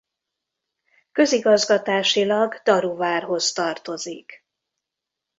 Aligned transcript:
Közigazgatásilag 1.11 2.53
Daruvárhoz 2.63 3.43
tartozik. 3.53 4.43